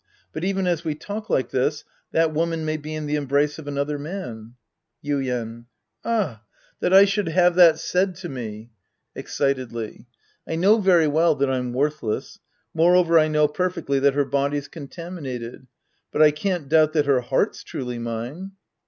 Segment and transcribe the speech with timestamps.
[0.33, 3.67] But even as we talk like this, that woman may be in the embrace of
[3.67, 4.55] another man.
[5.05, 5.65] Yidejt.
[6.03, 6.41] Ah!
[6.79, 8.71] That I should have that said to me!
[9.15, 10.07] (^Excitedly.)
[10.47, 12.39] I know very well that I'm worth less.
[12.73, 15.67] Moreover, I know perfectly that her body's contaminated.
[16.11, 18.53] But I can't doubt that her heart's truly mine.